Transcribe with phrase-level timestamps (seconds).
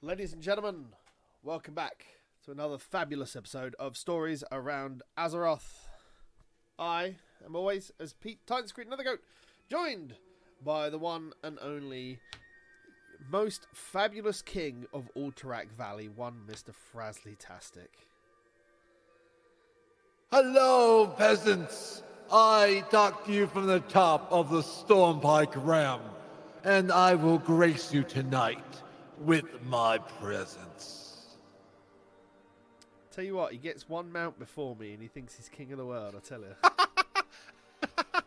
[0.00, 0.84] Ladies and gentlemen,
[1.42, 2.06] welcome back
[2.44, 5.88] to another fabulous episode of Stories Around Azeroth.
[6.78, 9.18] I am always, as Pete Titan Screen Another Goat,
[9.68, 10.14] joined
[10.64, 12.20] by the one and only
[13.28, 16.70] most fabulous king of Alterac Valley, one Mr.
[16.72, 17.90] Frasley Tastic.
[20.30, 22.04] Hello, peasants!
[22.30, 26.02] I talk to you from the top of the Stormpike Ram,
[26.62, 28.62] and I will grace you tonight
[29.20, 31.36] with my presence.
[33.10, 35.78] Tell you what, he gets one mount before me and he thinks he's king of
[35.78, 36.54] the world, I tell you.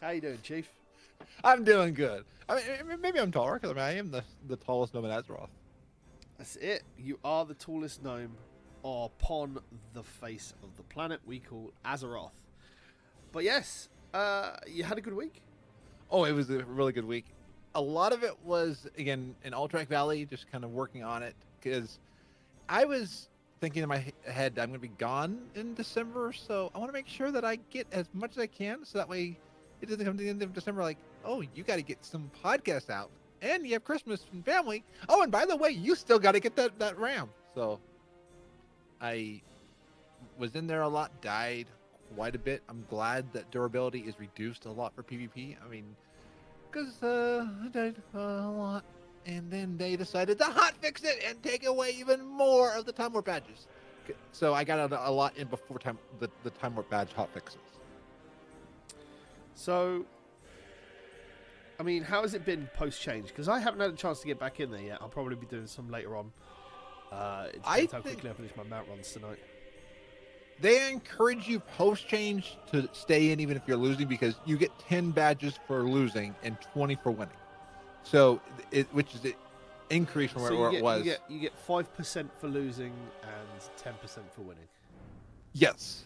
[0.00, 0.70] How you doing, Chief?
[1.42, 2.24] I'm doing good.
[2.48, 2.56] I
[2.86, 5.48] mean, maybe I'm taller because I, mean, I am the, the tallest gnome in Azeroth.
[6.38, 6.82] That's it.
[6.98, 8.36] You are the tallest gnome
[8.84, 9.58] upon
[9.92, 12.32] the face of the planet we call Azeroth.
[13.32, 15.42] But yes, uh, you had a good week.
[16.10, 17.26] Oh, it was a really good week.
[17.74, 21.34] A lot of it was again in Alterac Valley, just kind of working on it
[21.60, 21.98] because
[22.68, 23.28] I was
[23.60, 26.92] thinking in my head I'm going to be gone in December, so I want to
[26.92, 29.36] make sure that I get as much as I can, so that way
[29.80, 32.30] it doesn't come to the end of December like, oh, you got to get some
[32.44, 33.10] podcasts out,
[33.42, 34.82] and you have Christmas and family.
[35.08, 37.28] Oh, and by the way, you still got to get that that RAM.
[37.54, 37.78] So
[39.00, 39.40] I
[40.38, 41.66] was in there a lot, died
[42.16, 42.62] quite a bit.
[42.68, 45.56] I'm glad that durability is reduced a lot for PvP.
[45.64, 45.84] I mean,
[46.70, 48.84] because uh, I died uh, a lot,
[49.26, 52.92] and then they decided to hot fix it and take away even more of the
[52.92, 53.66] time warp badges.
[54.32, 57.32] So I got a, a lot in before time the, the time warp badge hot
[57.32, 57.58] fixes.
[59.54, 60.04] So,
[61.78, 63.28] I mean, how has it been post change?
[63.28, 64.98] Because I haven't had a chance to get back in there yet.
[65.00, 66.32] I'll probably be doing some later on.
[67.12, 69.38] Uh, it I depends how think- quickly I finish my mount runs tonight.
[70.60, 74.70] They encourage you post change to stay in even if you're losing because you get
[74.80, 77.34] 10 badges for losing and 20 for winning.
[78.02, 79.34] So it which is an
[79.90, 80.98] increase from where, so you where get, it was.
[80.98, 82.92] You get you get five percent for losing
[83.22, 84.64] and ten percent for winning.
[85.52, 86.04] Yes.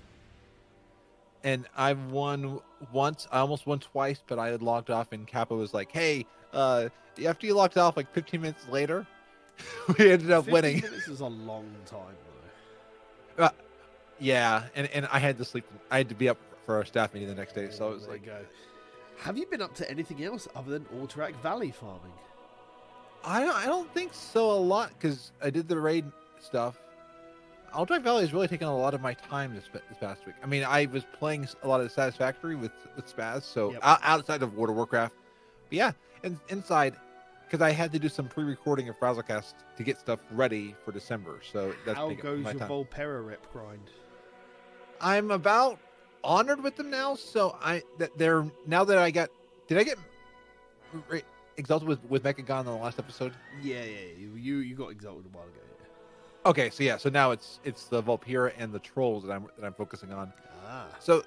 [1.45, 2.61] And I've won
[2.93, 3.29] once.
[3.31, 6.89] I almost won twice, but I had logged off, and Kappa was like, "Hey, uh,
[7.25, 9.07] after you logged off, like 15 minutes later,
[9.99, 12.15] we ended up winning." this is a long time.
[13.37, 13.51] Though.
[14.19, 15.65] Yeah, and and I had to sleep.
[15.91, 17.95] I had to be up for our staff meeting the next day, so Oh, it
[17.95, 18.39] was like, go.
[19.19, 22.13] Have you been up to anything else other than Alterac Valley farming?
[23.25, 26.05] I don't, I don't think so a lot because I did the raid
[26.41, 26.79] stuff.
[27.75, 30.37] Alterac Valley has really taken a lot of my time this, this past week.
[30.43, 33.81] I mean, I was playing a lot of Satisfactory with with Spaz, so Yep.
[33.83, 35.15] outside of World of Warcraft.
[35.69, 35.93] But yeah,
[36.23, 36.95] and inside
[37.47, 41.41] because I had to do some pre-recording of Frazzlecast to get stuff ready for December.
[41.53, 42.69] So that's How goes your time.
[42.69, 43.91] Vulpera rip grind?
[45.01, 45.79] I'm about
[46.23, 47.15] honored with them now.
[47.15, 49.29] So I that they're now that I got
[49.69, 49.99] did I get
[51.57, 53.33] exalted with with Mechagon in the last episode?
[53.63, 54.19] Yeah, yeah, yeah.
[54.19, 55.55] You you, you got exalted a while ago.
[55.63, 56.51] Yeah.
[56.51, 59.65] Okay, so yeah, so now it's it's the Vulpera and the trolls that I'm that
[59.67, 60.33] I'm focusing on.
[60.67, 61.23] Ah, So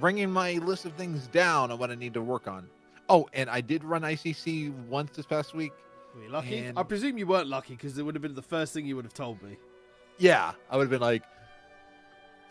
[0.00, 2.68] bringing my list of things down on what I need to work on.
[3.08, 5.72] Oh, and I did run ICC once this past week.
[6.16, 6.58] were you lucky?
[6.58, 8.96] And- I presume you weren't lucky because it would have been the first thing you
[8.96, 9.56] would have told me.
[10.18, 11.22] Yeah, I would have been like,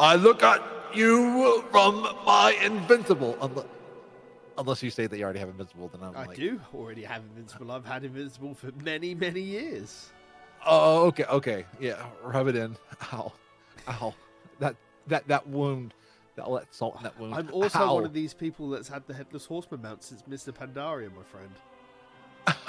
[0.01, 0.63] I look at
[0.95, 3.38] you from my invincible.
[3.39, 3.66] Unless,
[4.57, 7.03] unless you say that you already have invincible, then I'm like I like, do already
[7.03, 7.72] have Invincible.
[7.72, 10.09] I've had Invincible for many, many years.
[10.66, 12.75] oh, okay, okay, yeah, rub it in.
[13.13, 13.31] Ow,
[13.88, 14.16] ow,
[14.57, 14.75] that
[15.06, 15.94] that that wound.
[16.35, 17.35] That let salt in that wound.
[17.35, 17.94] I'm also Ow.
[17.95, 21.23] one of these people that's had the Headless Horseman mount since Mists of Pandaria, my
[21.23, 21.51] friend.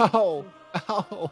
[0.00, 0.44] Ow!
[0.90, 1.30] Ow!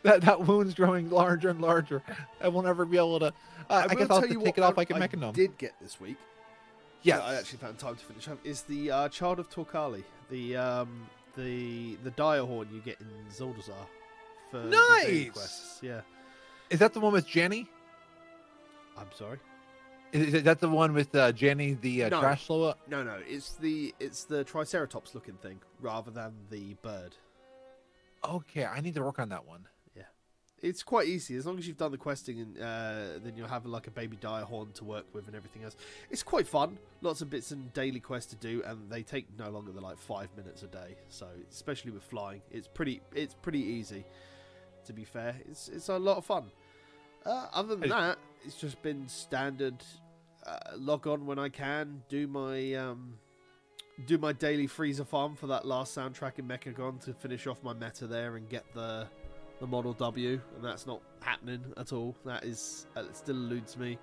[0.02, 2.02] That that wound's growing larger and larger.
[2.40, 3.34] I will never be able to.
[3.68, 5.34] Uh, I, guess I'll have to take it off I, like a I Mechanome.
[5.34, 6.16] did get this week.
[7.02, 10.56] Yeah, I actually found time to finish up is the uh, Child of Torcali, the
[10.56, 11.06] um,
[11.36, 13.74] the the dire horn you get in Zuldazar
[14.50, 15.30] for Nice!
[15.32, 15.80] quests.
[15.82, 16.00] Yeah,
[16.70, 17.68] Is that the one with Jenny?
[18.96, 19.38] I'm sorry.
[20.12, 22.20] Is, is that the one with uh, Janny, the uh, No.
[22.20, 22.74] trash slower?
[22.88, 27.14] No, no, it's the it's the Triceratops looking thing rather than the bird.
[28.24, 29.66] Okay, I need to work on that one.
[30.62, 33.64] It's quite easy as long as you've done the questing, and uh, then you'll have
[33.64, 35.76] like a baby dire horn to work with and everything else.
[36.10, 36.78] It's quite fun.
[37.00, 39.98] Lots of bits and daily quests to do, and they take no longer than like
[39.98, 40.96] five minutes a day.
[41.08, 44.04] So especially with flying, it's pretty it's pretty easy.
[44.86, 46.50] To be fair, it's it's a lot of fun.
[47.24, 49.76] Uh, other than that, it's just been standard.
[50.46, 53.14] Uh, log on when I can, do my um,
[54.06, 57.74] do my daily freezer farm for that last soundtrack in Mechagon to finish off my
[57.74, 59.06] meta there and get the
[59.60, 62.16] the model W, and that's not happening at all.
[62.24, 63.98] That is uh, it still eludes me.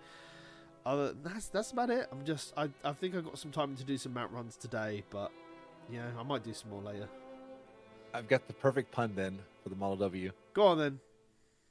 [0.85, 2.07] Other that's that's about it.
[2.11, 5.03] I'm just I I think I got some time to do some mount runs today,
[5.09, 5.31] but
[5.91, 7.09] yeah, I might do some more later.
[8.13, 10.31] I've got the perfect pun then for the Model W.
[10.53, 10.99] Go on then.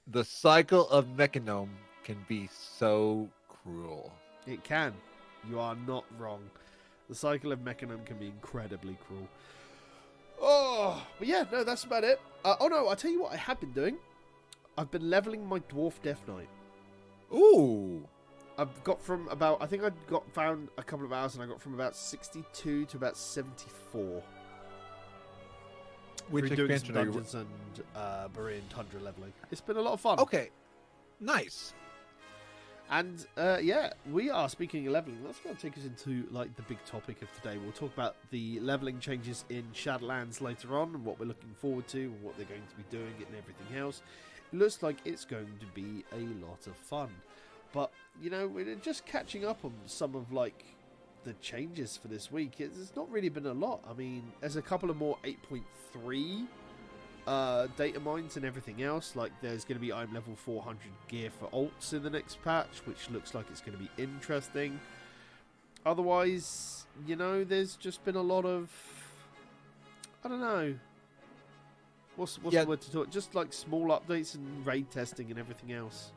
[0.07, 1.71] the cycle of Mechanome
[2.05, 4.13] can be so cruel.
[4.47, 4.93] It can.
[5.49, 6.43] You are not wrong.
[7.09, 9.29] The cycle of Mechanum can be incredibly cruel.
[10.41, 12.21] Oh, but yeah, no, that's about it.
[12.47, 13.97] Uh, oh no, I'll tell you what I have been doing.
[14.79, 16.49] I've been leveling my Dwarf Death Knight.
[17.35, 18.07] Ooh.
[18.57, 21.47] I've got from about, I think I got found a couple of hours and I
[21.47, 24.23] got from about 62 to about 74.
[26.31, 27.05] Which through doing some expansion are you?
[27.07, 29.33] dungeons and uh, Borean Tundra leveling.
[29.51, 30.21] It's been a lot of fun.
[30.21, 30.51] Okay.
[31.19, 31.75] Nice.
[32.91, 35.19] And uh, yeah, we are speaking of leveling.
[35.25, 37.59] That's going to take us into like the big topic of today.
[37.59, 41.89] We'll talk about the leveling changes in Shadowlands later on, and what we're looking forward
[41.89, 44.03] to, and what they're going to be doing, and everything else.
[44.53, 47.11] It looks like it's going to be a lot of fun.
[47.73, 47.91] But
[48.23, 50.65] you know, we're just catching up on some of like
[51.25, 52.61] the changes for this week.
[52.61, 53.85] It's it's not really been a lot.
[53.89, 56.47] I mean, there's a couple of more 8.3
[57.27, 59.17] uh, data mines and everything else.
[59.17, 60.79] Like there's going to be I'm level 400
[61.09, 64.79] gear for alts in the next patch, which looks like it's going to be interesting.
[65.85, 68.71] Otherwise, you know, there's just been a lot of
[70.25, 70.75] I don't know.
[72.17, 72.63] What's what's Yeah.
[72.65, 73.11] the word to talk?
[73.11, 76.13] Just like small updates and raid testing and everything else.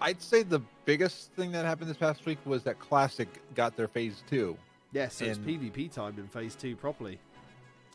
[0.00, 3.86] I'd say the biggest thing that happened this past week was that Classic got their
[3.88, 4.56] phase two.
[4.92, 7.18] Yeah, so it's PvP time in phase two properly.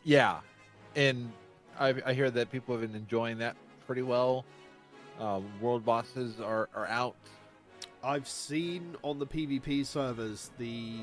[0.04, 0.40] Yeah,
[0.96, 1.30] and
[1.78, 4.44] I, I hear that people have been enjoying that pretty well.
[5.18, 7.16] Um, world bosses are, are out.
[8.02, 10.94] I've seen on the PvP servers the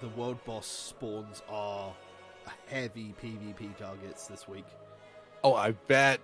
[0.00, 1.92] the world boss spawns are
[2.66, 4.64] heavy PvP targets this week,
[5.44, 6.20] Oh, I bet.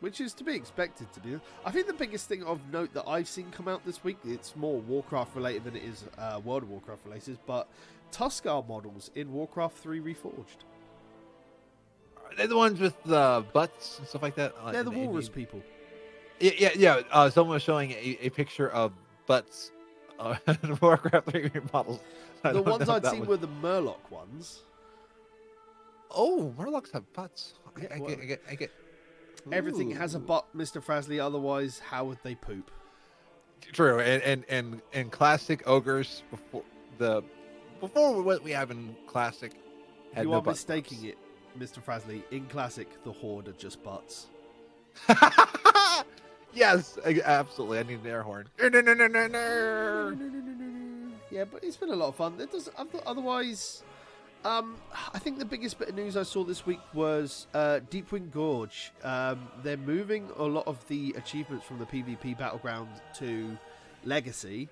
[0.00, 1.40] which is to be expected to be.
[1.64, 4.54] I think the biggest thing of note that I've seen come out this week, it's
[4.54, 7.68] more Warcraft related than it is uh, World of Warcraft related, but
[8.12, 10.64] Tuskarr models in Warcraft 3 Reforged.
[12.36, 14.54] They're the ones with the butts and stuff like that.
[14.62, 15.62] uh, They're the Walrus you- people.
[16.40, 17.00] Yeah, yeah, yeah.
[17.12, 18.92] Uh, someone was showing a, a picture of
[19.26, 19.70] butts,
[20.18, 20.34] uh,
[20.80, 22.00] Warcraft 3 models.
[22.42, 24.62] I The ones I'd seen were the Murloc ones.
[26.10, 27.54] Oh, Murlocs have butts.
[27.80, 28.70] Yeah, I well- get, I get, I get.
[29.52, 30.82] Everything has a butt, Mr.
[30.82, 32.70] Frasley, otherwise, how would they poop?
[33.72, 36.62] True, and and and and classic ogres before
[36.98, 37.22] the
[37.80, 39.52] before what we have in classic.
[40.14, 41.18] Had you no are mistaking it,
[41.58, 41.82] Mr.
[41.82, 42.22] Frasley.
[42.30, 44.26] In Classic, the Horde are just butts.
[46.54, 47.78] yes, absolutely.
[47.78, 48.46] I need an air horn.
[51.30, 52.34] Yeah, but it's been a lot of fun.
[52.38, 52.70] It does.
[53.06, 53.82] Otherwise,
[54.44, 54.76] um,
[55.12, 58.92] I think the biggest bit of news I saw this week was uh, Deepwind Gorge.
[59.02, 63.56] Um, they're moving a lot of the achievements from the PvP battleground to
[64.04, 64.68] Legacy.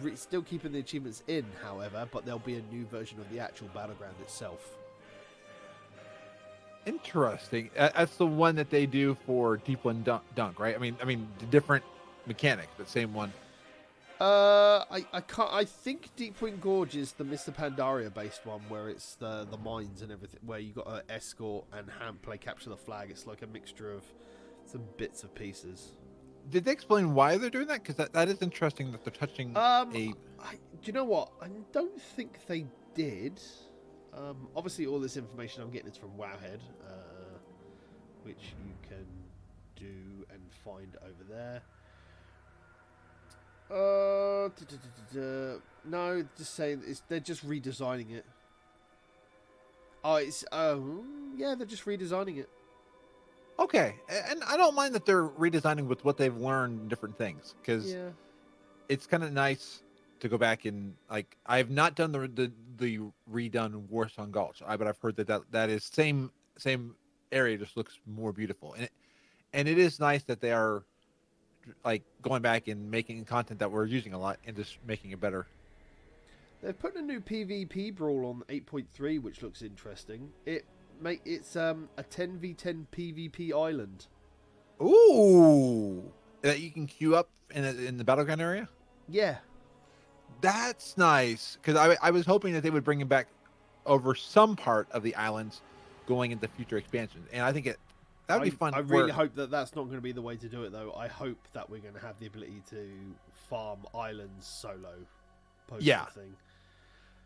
[0.00, 3.40] Re- still keeping the achievements in, however, but there'll be a new version of the
[3.40, 4.78] actual battleground itself.
[6.86, 7.70] Interesting.
[7.74, 10.74] That's the one that they do for Deepwind Dunk, dunk right?
[10.74, 11.84] I mean, I mean, different
[12.26, 13.32] mechanic, but same one.
[14.18, 15.52] Uh, I, I can't.
[15.52, 19.58] I think Deepwind Gorge is the Mists of Pandaria based one, where it's the the
[19.58, 23.10] mines and everything, where you got to escort and hand play capture the flag.
[23.10, 24.04] It's like a mixture of
[24.64, 25.96] some bits of pieces.
[26.48, 27.82] Did they explain why they're doing that?
[27.82, 30.14] Because that, that is interesting that they're touching Um, a.
[30.40, 31.32] I, do you know what?
[31.42, 33.38] I don't think they did.
[34.16, 37.38] Um, obviously, all this information I'm getting is from Wowhead, uh,
[38.22, 39.06] which you can
[39.76, 41.62] do and find over there.
[43.68, 44.76] Uh, duh,
[45.12, 45.58] duh, duh.
[45.84, 48.24] no, just saying it's, they're just redesigning it.
[50.04, 51.04] Oh, it's oh
[51.36, 52.48] yeah, they're just redesigning it.
[53.58, 57.92] Okay, and I don't mind that they're redesigning with what they've learned different things because
[57.92, 58.10] Yeah,
[58.88, 59.82] it's kind of nice
[60.20, 63.00] to go back and like I have not done the the, the
[63.32, 66.94] redone Warsong Gulch, I, but I've heard that, that that is same same
[67.32, 68.92] area just looks more beautiful, and it,
[69.52, 70.84] and it is nice that they are
[71.84, 75.20] like going back and making content that we're using a lot and just making it
[75.20, 75.46] better.
[76.62, 80.30] They've put a new PvP brawl on 8.3, which looks interesting.
[80.46, 80.64] It
[81.00, 84.06] make it's um a 10v10 PvP island.
[84.82, 86.10] Ooh,
[86.42, 88.68] that you can queue up in in the battleground area.
[89.08, 89.38] Yeah,
[90.40, 93.28] That's nice because I, I was hoping that they would bring it back
[93.86, 95.62] over some part of the islands
[96.06, 97.78] going into future expansions, and I think it
[98.26, 98.74] that would be fun.
[98.74, 100.72] I really where- hope that that's not going to be the way to do it,
[100.72, 100.92] though.
[100.96, 102.88] I hope that we're going to have the ability to
[103.48, 104.94] farm islands solo.
[105.68, 106.04] Post Yeah.
[106.06, 106.34] thing.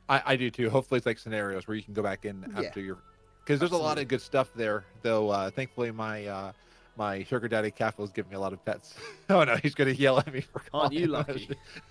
[0.09, 0.69] I, I do too.
[0.71, 2.63] Hopefully, it's like scenarios where you can go back in Yeah.
[2.67, 2.99] after your
[3.45, 4.85] because there's a lot of good stuff there.
[5.03, 6.53] Though, uh, thankfully, my uh,
[6.97, 8.95] my sugar daddy Capo is giving me a lot of pets.
[9.31, 10.63] oh no, he's gonna yell at me for.
[10.75, 11.49] Aren't you lucky?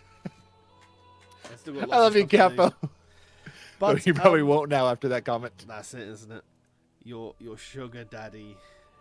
[1.91, 2.71] I love you, stuff to do.
[2.71, 2.89] Capo.
[3.79, 5.53] But he probably um, won't now after that comment.
[5.65, 6.43] That's it, isn't it?
[7.05, 8.57] Your your sugar daddy,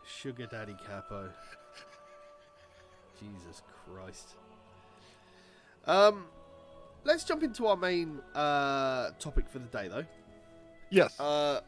[0.06, 1.30] sugar daddy capo.
[3.18, 4.36] Jesus Christ.
[5.84, 6.26] Um,
[7.02, 10.04] let's jump into our main uh, topic for the day, though.
[10.90, 11.18] Yes.
[11.18, 11.60] Uh,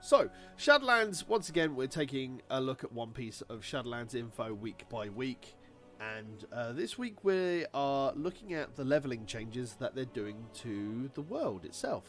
[0.00, 4.84] so, Shadowlands, once again, we're taking a look at one piece of Shadowlands info week
[4.90, 5.54] by week.
[6.02, 11.10] And uh, this week we are looking at the leveling changes that they're doing to
[11.14, 12.04] the world itself.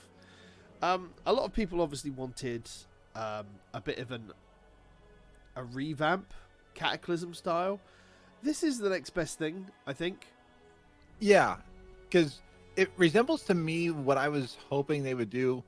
[0.82, 2.70] Um, a lot of people obviously wanted
[3.16, 4.32] um, a bit of an
[5.56, 6.34] a revamp,
[6.74, 7.80] Cataclysm style.
[8.42, 10.28] This is the next best thing, I think.
[11.20, 11.58] Yeah,
[12.02, 12.42] because
[12.76, 15.64] it resembles to me what I was hoping they would do.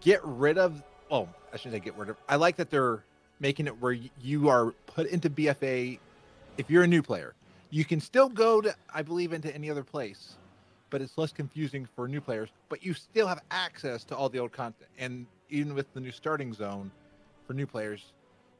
[0.00, 0.82] Get rid of.
[1.10, 2.16] Oh, I shouldn't say get rid of.
[2.28, 3.04] I like that they're
[3.40, 5.98] making it where you are put into BFA.
[6.58, 7.34] If you're a new player,
[7.70, 10.34] you can still go to, I believe, into any other place,
[10.90, 12.48] but it's less confusing for new players.
[12.68, 16.10] But you still have access to all the old content, and even with the new
[16.10, 16.90] starting zone
[17.46, 18.12] for new players,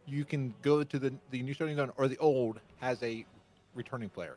[0.07, 3.27] you can go to the the new starting zone or the old has a
[3.75, 4.37] returning player.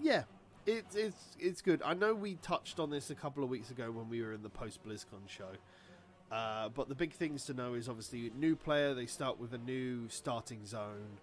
[0.00, 0.22] Yeah,
[0.64, 1.82] it's it's it's good.
[1.84, 4.42] I know we touched on this a couple of weeks ago when we were in
[4.42, 5.50] the post BlizzCon show.
[6.30, 8.94] Uh, but the big things to know is obviously new player.
[8.94, 11.18] They start with a new starting zone,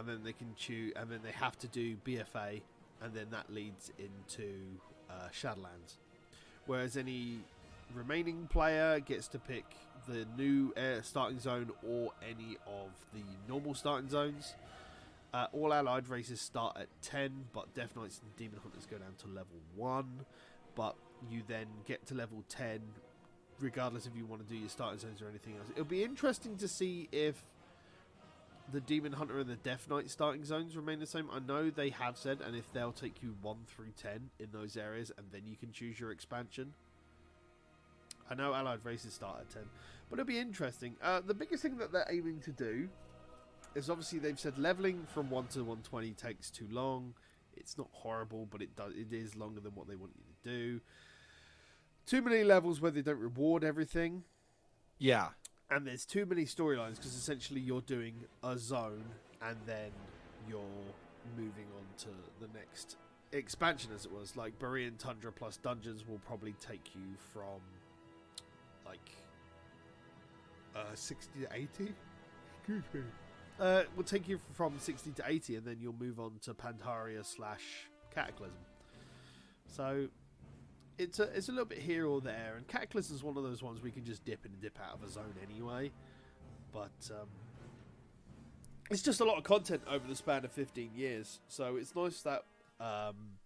[0.00, 2.62] and then they can choose, and then they have to do BFA,
[3.02, 4.50] and then that leads into
[5.10, 5.98] uh, Shadowlands.
[6.64, 7.40] Whereas any
[7.94, 9.64] remaining player gets to pick
[10.08, 14.54] the new uh, starting zone or any of the normal starting zones.
[15.34, 19.14] Uh, all allied races start at 10, but Death Knights and Demon Hunters go down
[19.18, 20.24] to level 1.
[20.74, 20.96] But
[21.30, 22.80] you then get to level 10,
[23.60, 25.66] regardless if you want to do your starting zones or anything else.
[25.72, 27.44] It'll be interesting to see if
[28.72, 31.28] the Demon Hunter and the Death Knight starting zones remain the same.
[31.32, 34.76] I know they have said, and if they'll take you 1 through 10 in those
[34.76, 36.74] areas, and then you can choose your expansion.
[38.30, 39.62] I know allied races start at 10,
[40.08, 40.96] but it'll be interesting.
[41.02, 42.88] Uh, the biggest thing that they're aiming to do
[43.74, 47.14] is obviously they've said leveling from 1 to 120 takes too long.
[47.56, 50.58] It's not horrible, but it does it is longer than what they want you to
[50.58, 50.80] do.
[52.06, 54.24] Too many levels where they don't reward everything,
[54.98, 55.28] Yeah,
[55.70, 59.04] and there's too many storylines because essentially you're doing a zone
[59.42, 59.90] and then
[60.48, 60.60] you're
[61.36, 62.08] moving on to
[62.40, 62.96] the next
[63.32, 64.36] expansion, as it was.
[64.36, 67.60] Like Borean Tundra plus Dungeons will probably take you from
[68.84, 69.10] like
[70.74, 71.92] uh, 60 to 80.
[72.58, 73.00] Excuse me.
[73.58, 77.24] Uh, will take you from 60 to 80, and then you'll move on to Pandaria
[77.24, 77.62] slash
[78.14, 78.56] Cataclysm.
[79.66, 80.08] So
[81.00, 83.62] it's a it's a little bit here or there, and Cataclysm is one of those
[83.62, 85.90] ones we can just dip in and dip out of a zone anyway.
[86.72, 87.26] But um,
[88.90, 92.20] it's just a lot of content over the span of 15 years, so it's nice
[92.22, 92.44] that
[92.78, 93.38] um,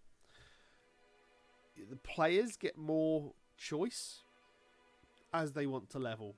[1.88, 4.25] the players get more choice
[5.32, 6.34] as they want to level.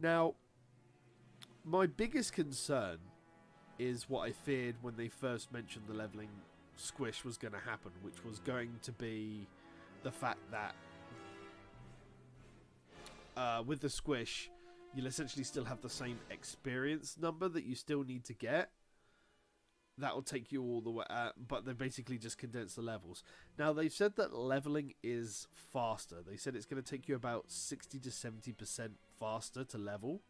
[0.00, 0.34] Now,
[1.64, 2.98] my biggest concern
[3.78, 6.28] is what I feared when they first mentioned the leveling
[6.76, 9.46] squish was going to happen, which was going to be
[10.06, 10.72] the fact that
[13.36, 14.48] uh, with the squish,
[14.94, 18.70] you'll essentially still have the same experience number that you still need to get.
[19.98, 23.24] That will take you all the way, uh, but they basically just condense the levels.
[23.58, 26.18] Now they've said that leveling is faster.
[26.24, 30.20] They said it's going to take you about sixty to seventy percent faster to level.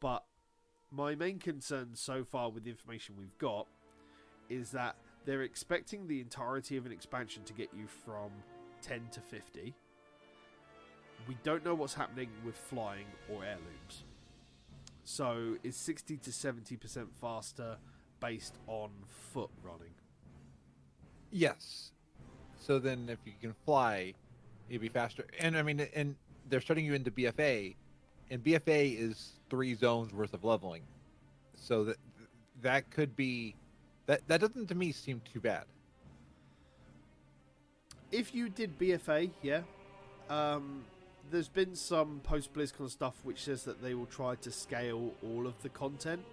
[0.00, 0.24] But
[0.90, 3.68] my main concern so far with the information we've got
[4.48, 4.96] is that
[5.28, 8.30] they're expecting the entirety of an expansion to get you from
[8.80, 9.74] 10 to 50.
[11.28, 14.04] We don't know what's happening with flying or heirlooms.
[15.04, 17.76] So it's 60 to 70% faster
[18.20, 19.92] based on foot running?
[21.30, 21.92] Yes.
[22.58, 24.14] So then, if you can fly,
[24.70, 25.26] you'd be faster.
[25.40, 26.16] And I mean, and
[26.48, 27.76] they're starting you into BFA,
[28.30, 30.84] and BFA is three zones worth of leveling.
[31.54, 31.96] So that
[32.62, 33.56] that could be
[34.08, 35.64] that that doesn't to me seem too bad.
[38.10, 39.60] If you did BFA, yeah.
[40.30, 40.84] Um,
[41.30, 45.46] there's been some post BlizzCon stuff which says that they will try to scale all
[45.46, 46.24] of the content,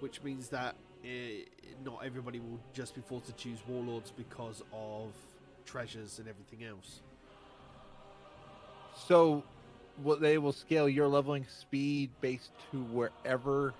[0.00, 1.44] which means that eh,
[1.84, 5.12] not everybody will just be forced to choose warlords because of
[5.66, 7.02] treasures and everything else.
[9.06, 9.44] So,
[10.02, 13.74] what they will scale your leveling speed based to wherever.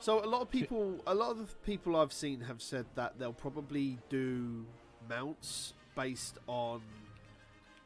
[0.00, 3.18] So a lot of people, a lot of the people I've seen have said that
[3.18, 4.64] they'll probably do
[5.10, 6.80] mounts based on,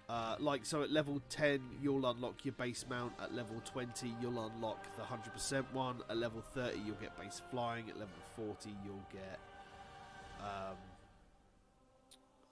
[0.09, 3.13] uh, like so at level ten you'll unlock your base mount.
[3.21, 5.97] At level twenty you'll unlock the hundred percent one.
[6.09, 7.91] At level thirty you'll get base flying.
[7.91, 9.41] At level forty you'll get,
[10.41, 10.77] um,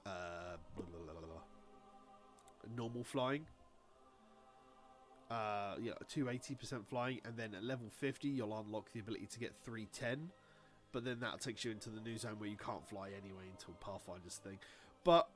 [0.06, 2.76] uh, blah, blah, blah, blah, blah.
[2.76, 3.46] normal flying.
[5.32, 9.54] Uh, yeah, 280% flying, and then at level 50, you'll unlock the ability to get
[9.64, 10.30] 310.
[10.92, 13.72] but then that takes you into the new zone where you can't fly anyway until
[13.80, 14.58] Pathfinder's thing.
[15.04, 15.26] But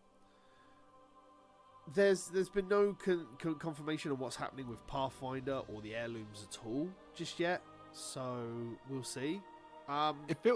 [1.95, 6.47] there's there's been no con- con- confirmation on what's happening with Pathfinder or the heirlooms
[6.51, 7.63] at all just yet.
[7.93, 8.37] So
[8.91, 9.41] we'll see.
[9.89, 10.55] Um, if it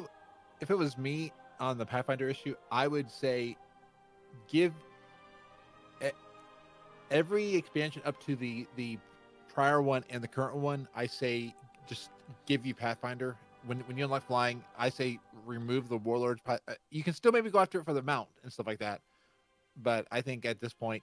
[0.61, 3.57] if it was me on the Pathfinder issue, I would say
[4.49, 4.75] give
[7.11, 8.99] every expansion up to the the
[9.61, 10.89] prior one and the current one.
[10.95, 11.55] I say
[11.87, 12.09] just
[12.47, 13.37] give you Pathfinder
[13.67, 14.65] when when you unlock flying.
[14.79, 16.41] I say remove the warlords.
[16.47, 16.57] uh,
[16.91, 19.03] You can still maybe go after it for the mount and stuff like that,
[19.77, 21.03] but I think at this point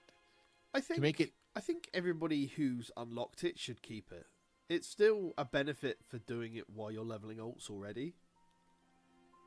[0.74, 4.26] I think to make it I think everybody who's unlocked it should keep it.
[4.68, 8.14] It's still a benefit for doing it while you're leveling alts already.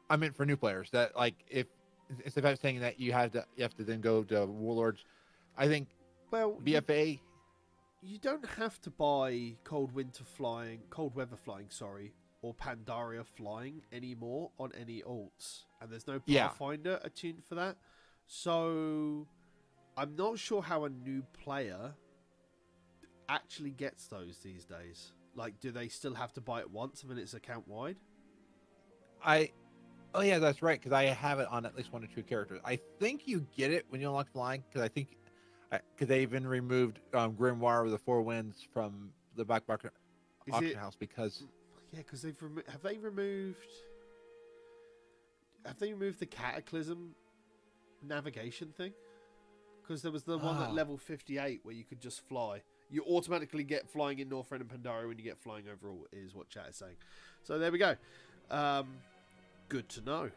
[0.09, 1.67] I meant for new players that like if
[2.23, 5.03] instead of saying that you have to you have to then go to warlords.
[5.57, 5.89] I think
[6.31, 7.19] Well, BFA
[8.01, 13.83] you don't have to buy cold winter flying, cold weather flying, sorry, or Pandaria flying
[13.91, 16.47] anymore on any alts, and there's no Yeah.
[16.47, 17.77] Pathfinder attuned for that.
[18.25, 19.27] So
[19.97, 21.93] I'm not sure how a new player
[23.29, 25.11] actually gets those these days.
[25.35, 27.97] Like, do they still have to buy it once and then it's account wide?
[29.23, 29.51] I,
[30.15, 30.79] oh yeah, that's right.
[30.79, 32.59] Because I have it on at least one or two characters.
[32.65, 34.63] I think you get it when you unlock flying.
[34.67, 35.17] Because I think,
[35.71, 39.91] because they even removed um, Grimoire with the Four Winds from the back market
[40.51, 41.43] auction it house because
[41.93, 43.57] Yeah, because they've remo- have they removed
[45.65, 47.15] have they removed the cataclysm
[48.03, 48.93] navigation thing?
[49.81, 50.65] Because there was the one Ah.
[50.65, 52.61] at level fifty eight where you could just fly.
[52.89, 56.49] You automatically get flying in Northrend and Pandaria when you get flying overall, is what
[56.49, 56.97] chat is saying.
[57.43, 57.95] So there we go.
[58.49, 58.87] Um,
[59.69, 60.29] good to know.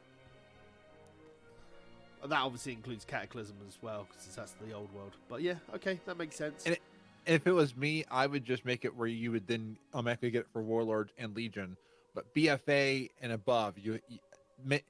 [2.25, 5.12] That obviously includes Cataclysm as well, because that's the old world.
[5.28, 6.64] But yeah, okay, that makes sense.
[6.64, 6.78] And
[7.26, 10.40] if it was me, I would just make it where you would then automatically get
[10.40, 11.76] it for Warlord and Legion,
[12.14, 14.19] but BFA and above, you, you
[14.64, 14.85] make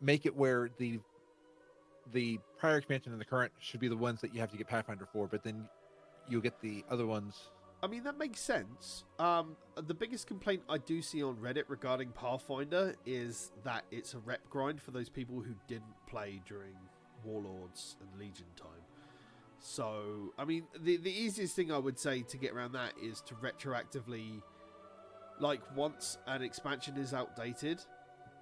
[0.00, 0.98] make it where the
[2.12, 4.66] the prior expansion and the current should be the ones that you have to get
[4.66, 5.68] Pathfinder for, but then
[6.28, 7.50] you'll get the other ones.
[7.82, 9.04] I mean, that makes sense.
[9.18, 14.18] Um, the biggest complaint I do see on Reddit regarding Pathfinder is that it's a
[14.20, 16.74] rep grind for those people who didn't play during
[17.24, 18.68] Warlords and Legion time.
[19.58, 23.20] So, I mean, the the easiest thing I would say to get around that is
[23.22, 24.42] to retroactively,
[25.40, 27.80] like, once an expansion is outdated,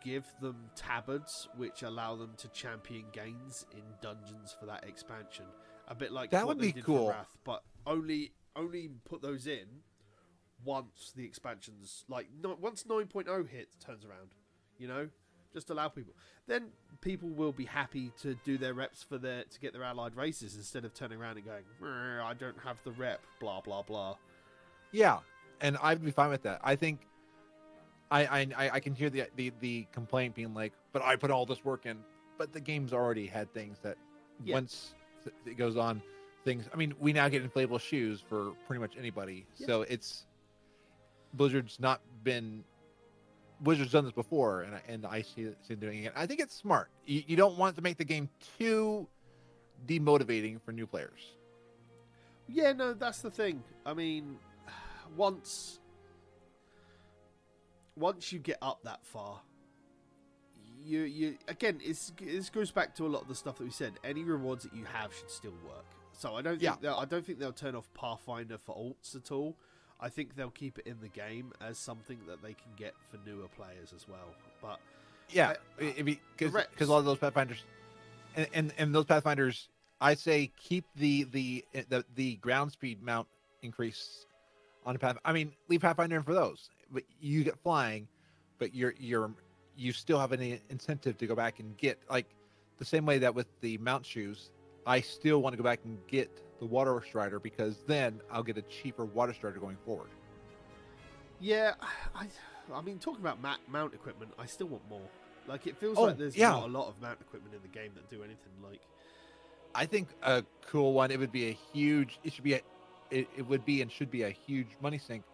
[0.03, 5.44] give them tabards which allow them to champion gains in dungeons for that expansion.
[5.88, 7.07] A bit like That would they be did cool.
[7.09, 9.66] for Wrath, but only only put those in
[10.64, 14.34] once the expansions like no, once 9.0 hits turns around.
[14.78, 15.08] You know,
[15.52, 16.14] just allow people.
[16.46, 16.68] Then
[17.00, 20.56] people will be happy to do their reps for their to get their allied races
[20.56, 24.16] instead of turning around and going, I don't have the rep, blah blah blah.
[24.92, 25.18] Yeah,
[25.60, 26.60] and I'd be fine with that.
[26.64, 27.00] I think
[28.10, 31.30] I I I- I can hear the the the complaint being like, but I put
[31.30, 31.98] all this work in,
[32.38, 33.96] but the game's already had things that
[34.42, 34.54] Yeah.
[34.54, 34.94] once
[35.46, 36.02] it goes on,
[36.44, 36.68] things.
[36.72, 39.66] I mean, we now get inflatable shoes for pretty much anybody, Yeah.
[39.66, 40.26] so it's
[41.35, 42.64] Blizzard's not been.
[43.61, 46.12] Blizzard's done this before, and I, and I see it, doing it.
[46.16, 46.88] I think it's smart.
[47.05, 49.07] You, you don't want to make the game too
[49.87, 51.20] demotivating for new players.
[52.48, 53.62] Yeah, no, that's the thing.
[53.85, 54.38] I mean,
[55.16, 55.79] once
[57.96, 59.40] once you get up that far,
[60.83, 63.70] you you again, it's this goes back to a lot of the stuff that we
[63.70, 63.92] said.
[64.03, 65.85] Any rewards that you have should still work.
[66.20, 66.76] So I don't think Yeah.
[66.83, 69.56] they'll, I don't think they'll turn off Pathfinder for alts at all.
[69.98, 73.18] I think they'll keep it in the game as something that they can get for
[73.26, 74.35] newer players as well.
[74.61, 74.80] But
[75.30, 76.72] Yeah, because Correct.
[76.72, 77.64] because a lot of those pathfinders,
[78.37, 83.02] and, and and those pathfinders, I say keep the the eh, the the ground speed
[83.02, 83.26] mount
[83.62, 84.26] increase
[84.85, 85.16] on a path.
[85.24, 88.09] I mean, leave pathfinder in for those, but you get flying,
[88.59, 89.30] but you're you're
[89.74, 92.26] you still have an incentive to go back and get like
[92.76, 94.50] the same way that with the mount shoes.
[94.87, 98.57] I still want to go back and get the water strider because then I'll get
[98.59, 100.09] a cheaper water strider going forward.
[101.40, 101.75] yeah,
[102.14, 102.27] I
[102.73, 105.01] I mean, talking about ma- mount equipment, I still want more.
[105.47, 106.51] Like it feels Oh, like there's yeah.
[106.51, 108.81] not a lot of mount equipment in the game that do anything like.
[109.75, 111.11] I think a cool one.
[111.11, 112.19] It would be a huge.
[112.25, 112.61] It should be a.
[113.11, 115.25] It, it would be and should be a huge money sink.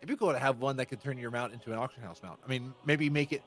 [0.00, 2.20] It'd be cool to have one that could turn your mount into an auction house
[2.22, 2.38] mount.
[2.44, 3.42] I mean, maybe make it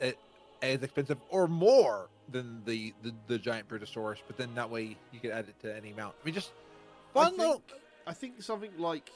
[0.00, 0.14] a,
[0.62, 5.20] as expensive or more than the, the the giant Britosaurus, but then that way you
[5.20, 6.14] could add it to any mount.
[6.20, 6.52] I mean, just
[7.14, 7.54] I fun little.
[7.54, 9.10] think, I think something like,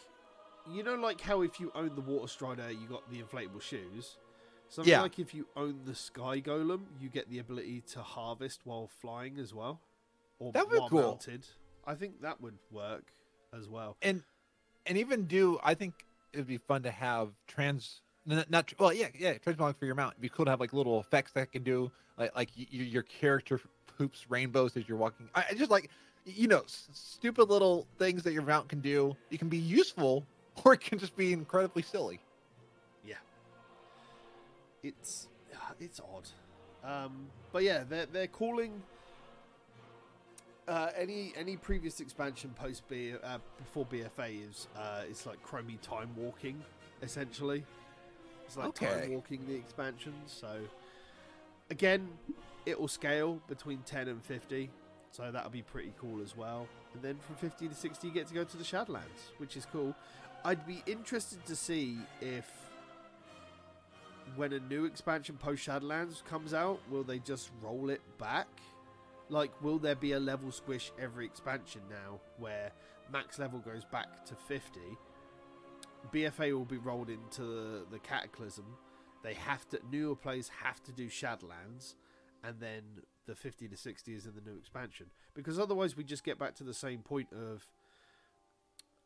[0.70, 4.16] you know, like how if you own the Water Strider, you got the inflatable shoes.
[4.68, 5.02] Something Yeah.
[5.02, 9.38] like if you own the Sky Golem, you get the ability to harvest while flying
[9.38, 9.80] as well,
[10.38, 11.02] or That would be while cool.
[11.02, 11.46] mounted.
[11.84, 13.12] I think that would work
[13.56, 13.96] as well.
[14.02, 14.22] and
[14.86, 15.94] and even do I think
[16.32, 18.00] it would be fun to have trans
[18.48, 19.34] Not, well, yeah, yeah.
[19.34, 20.12] Transmog for your mount.
[20.12, 22.78] It'd be cool to have like little effects that can do, like like y- y-
[22.80, 23.60] your character
[23.98, 25.28] poops rainbows as you're walking.
[25.34, 25.90] I, I just like,
[26.24, 29.16] you know, stupid little things that your mount can do.
[29.30, 30.24] It can be useful,
[30.64, 32.20] or it can just be incredibly silly.
[33.04, 33.14] Yeah,
[34.84, 35.28] it's
[35.80, 36.28] it's odd.
[36.88, 38.80] Um, but yeah, they're they're calling
[40.68, 45.80] uh, any any previous expansion post B uh, before BFA is uh, it's like Chromie
[45.80, 46.62] time walking
[47.02, 47.64] essentially.
[48.50, 49.02] It's like Okay.
[49.02, 50.12] time walking the expansion.
[50.26, 50.58] So
[51.70, 52.08] again,
[52.66, 54.70] it will scale between ten and fifty.
[55.12, 56.66] So that'll be pretty cool as well.
[56.94, 59.66] And then from 50 to 60, you get to go to the Shadowlands, which is
[59.66, 59.94] cool.
[60.44, 62.48] I'd be interested to see if
[64.34, 68.48] when a new expansion post Shadowlands comes out, will they just roll it back?
[69.28, 72.72] Like, will there be a level squish every expansion now where
[73.12, 74.80] max level goes back to 50?
[76.12, 78.66] BFA will be rolled into the, the Cataclysm.
[79.22, 81.94] They have to, newer players have to do Shadowlands,
[82.42, 82.82] and then
[83.26, 85.06] the 50 to 60 is in the new expansion.
[85.34, 87.70] Because otherwise, we just get back to the same point of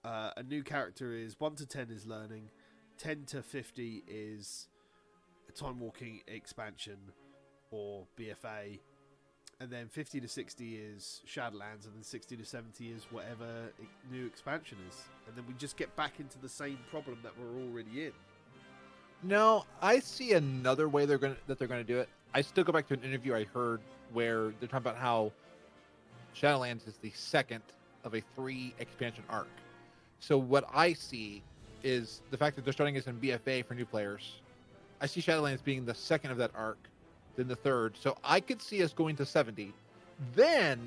[0.04, 2.50] uh, a new character is 1 to 10 is learning,
[2.98, 4.68] 10 to 50 is
[5.48, 6.96] a time walking expansion
[7.70, 8.80] or BFA,
[9.60, 13.72] and then 50 to 60 is Shadowlands, and then 60 to 70 is whatever
[14.10, 15.02] new expansion is.
[15.26, 18.12] And then we just get back into the same problem that we're already in.
[19.22, 22.08] No, I see another way they're gonna that they're gonna do it.
[22.34, 23.80] I still go back to an interview I heard
[24.12, 25.32] where they're talking about how
[26.34, 27.62] Shadowlands is the second
[28.04, 29.48] of a three expansion arc.
[30.20, 31.42] So what I see
[31.82, 34.40] is the fact that they're starting as in BFA for new players.
[35.00, 36.78] I see Shadowlands being the second of that arc,
[37.36, 37.96] then the third.
[37.96, 39.72] So I could see us going to 70.
[40.34, 40.80] Then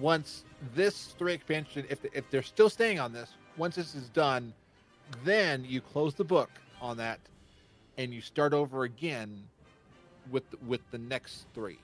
[0.00, 4.52] once this three expansion, if if they're still staying on this, once this is done,
[5.24, 7.20] then you close the book on that
[7.96, 9.42] and you start over again
[10.30, 11.78] with with the next three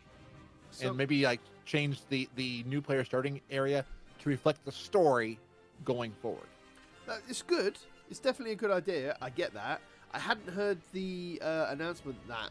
[0.73, 3.85] So, and maybe like change the the new player starting area
[4.23, 5.39] to reflect the story
[5.85, 6.49] going forward
[7.29, 7.77] it's good.
[8.11, 9.17] It's definitely a good idea.
[9.21, 9.81] I get that.
[10.13, 12.51] I hadn't heard the uh, announcement that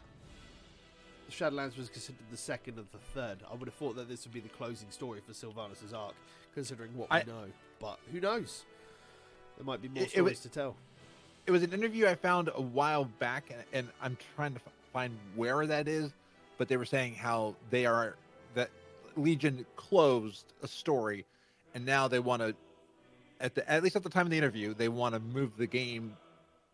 [1.30, 3.38] Shadowlands was considered the second of the third.
[3.50, 6.14] I would have thought that this would be the closing story for Sylvanas' arc,
[6.54, 7.44] considering what I- we know.
[7.78, 8.64] But who knows?
[9.56, 10.76] There might be more It- it stories to tell.
[11.46, 14.60] it was an interview i found a while back and, and i'm trying to
[14.92, 16.12] find where that is
[16.58, 18.14] but they were saying how they are
[18.54, 18.70] that
[19.16, 21.24] legion closed a story
[21.74, 22.54] and now they want to
[23.40, 25.66] at the at least at the time of the interview they want to move the
[25.66, 26.14] game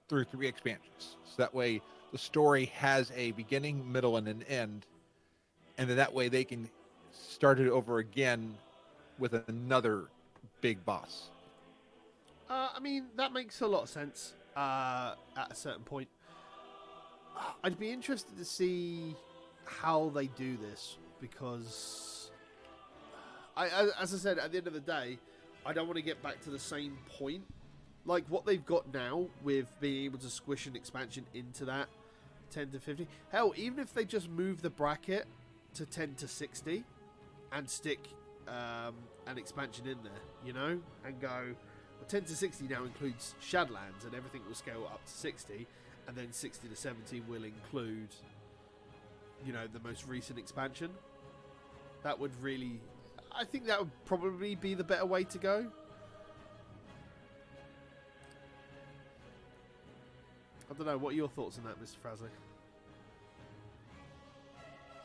[0.09, 1.81] through three expansions so that way
[2.17, 4.87] the story has a beginning middle and an end
[5.77, 6.67] and then that way they can
[7.13, 8.55] start it over again
[9.19, 10.05] with another
[10.63, 11.29] big boss
[12.49, 16.09] Uh, I mean, that makes a lot of sense uh, at a certain point.
[17.63, 19.15] I'd be interested to see
[19.67, 22.31] how they do this because,
[23.59, 25.19] I, as I said, at the end of the day,
[25.67, 27.45] I don't want to get back to the same point.
[28.07, 31.89] Like what they've got now with being able to squish an expansion into that
[32.51, 33.09] 10 to 50.
[33.31, 35.27] Hell, even if they just move the bracket
[35.75, 36.85] to 10 to 60
[37.53, 38.01] and stick
[38.49, 38.95] um,
[39.27, 40.13] an expansion in there,
[40.45, 41.55] you know, and go.
[41.99, 45.67] Well, 10 to 60 now includes Shadlands, and everything will scale up to 60,
[46.07, 48.09] and then 60 to 70 will include,
[49.45, 50.91] you know, the most recent expansion.
[52.03, 52.81] That would really.
[53.33, 55.67] I think that would probably be the better way to go.
[60.71, 60.99] I don't know.
[60.99, 61.97] What are your thoughts on that, Mr.
[62.05, 62.29] Frasley?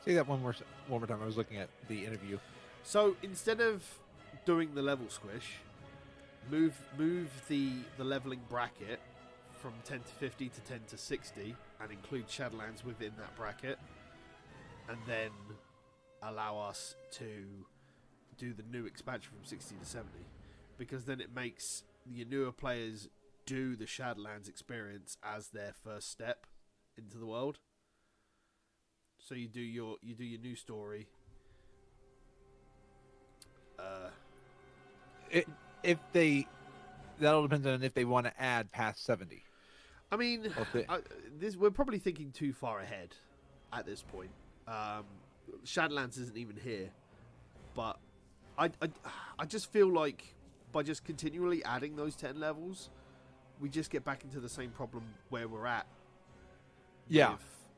[0.05, 0.55] say that one more
[0.87, 2.35] one more time i was looking at the interview
[2.83, 3.83] So instead of
[4.45, 5.57] doing the level squish,
[6.49, 8.99] move move the the leveling bracket
[9.59, 13.77] from 10 to 50 to 10 to 60 and include Shadowlands within that bracket
[14.89, 15.29] and then
[16.23, 17.45] allow us to
[18.39, 20.09] do the new expansion from 60 to 70
[20.79, 23.07] because then it makes your newer players
[23.51, 26.45] do the Shadowlands experience as their first step
[26.97, 27.59] into the world.
[29.19, 31.07] So you do your you do your new story
[33.77, 34.09] uh,
[35.29, 35.47] it,
[35.83, 36.47] if they
[37.19, 39.43] that all depends on if they want to add past 70
[40.13, 40.99] I mean, they- I,
[41.39, 43.15] this we're probably thinking too far ahead
[43.71, 44.31] at this point.
[44.67, 45.05] Um,
[45.65, 46.89] Shadowlands isn't even here,
[47.75, 47.97] but
[48.57, 48.89] I, I,
[49.39, 50.35] I just feel like
[50.73, 52.89] by just continually adding those ten levels,
[53.61, 55.85] we just get back into the same problem where we're at.
[57.07, 57.35] Yeah.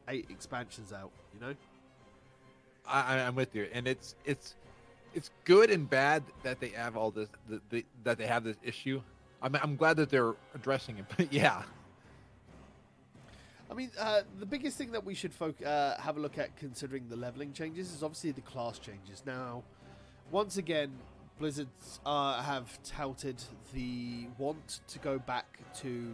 [0.08, 1.12] eight expansions out.
[1.34, 1.56] You know,
[2.88, 4.56] I, I- I'm with you, and it's it's
[5.14, 8.58] it's good and bad that they have all this the, the, that they have this
[8.64, 9.02] issue.
[9.42, 11.64] I'm I'm glad that they're addressing it, but yeah,
[13.70, 16.56] I mean, uh, the biggest thing that we should foc- uh, have a look at
[16.58, 19.24] considering the leveling changes is obviously the class changes.
[19.26, 19.64] Now,
[20.32, 20.92] once again,
[21.40, 23.42] Blizzards uh, have touted
[23.74, 26.12] the want to go back to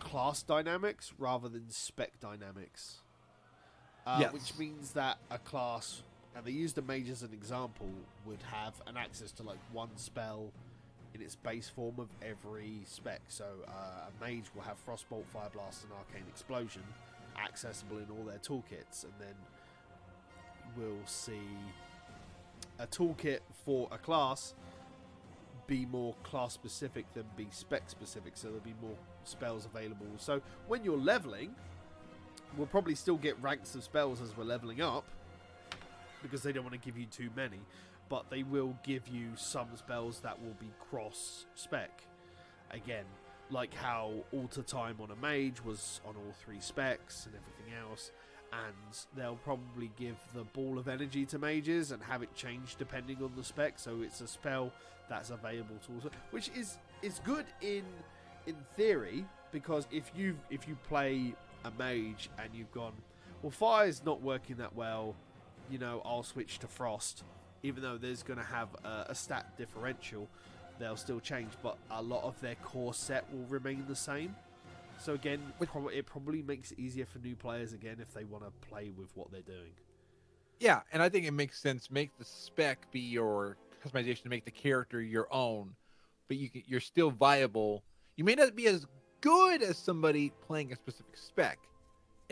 [0.00, 2.98] class dynamics rather than spec dynamics.
[4.06, 4.32] Uh, Yes.
[4.32, 6.02] Which means that a class,
[6.36, 7.88] and they used a mage as an example,
[8.26, 10.52] would have an access to like one spell
[11.14, 13.20] in its base form of every spec.
[13.28, 13.70] So uh,
[14.08, 16.82] a mage will have Frostbolt, Fire Blast, and Arcane Explosion
[17.42, 19.34] accessible in all their toolkits, and then
[20.76, 21.40] we'll see
[22.78, 24.54] a toolkit for a class
[25.66, 28.32] be more class specific than be spec specific.
[28.34, 30.08] So there'll be more spells available.
[30.18, 31.54] So when you're leveling,
[32.56, 35.04] we'll probably still get ranks of spells as we're leveling up
[36.22, 37.60] because they don't want to give you too many
[38.12, 42.02] but they will give you some spells that will be cross spec.
[42.70, 43.06] Again,
[43.48, 48.12] like how alter time on a mage was on all three specs and everything else,
[48.52, 53.16] and they'll probably give the ball of energy to mages and have it change depending
[53.22, 53.78] on the spec.
[53.78, 54.72] So it's a spell
[55.08, 57.84] that's available to also, which is is good in
[58.46, 61.34] in theory because if you if you play
[61.64, 62.92] a mage and you've gone,
[63.42, 65.14] well, fire's not working that well,
[65.70, 67.24] you know, I'll switch to frost
[67.62, 70.28] even though there's going to have a, a stat differential,
[70.78, 74.34] they'll still change, but a lot of their core set will remain the same.
[75.02, 78.50] So again, it probably makes it easier for new players again if they want to
[78.68, 79.72] play with what they're doing.
[80.60, 81.90] Yeah, and I think it makes sense.
[81.90, 85.74] Make the spec be your customization to make the character your own,
[86.28, 87.82] but you can, you're still viable.
[88.14, 88.86] You may not be as
[89.20, 91.58] good as somebody playing a specific spec,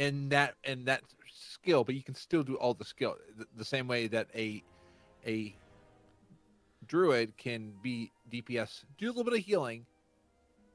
[0.00, 3.64] in that and that skill, but you can still do all the skill the, the
[3.64, 4.62] same way that a
[5.26, 5.54] a
[6.86, 9.84] druid can be DPS, do a little bit of healing,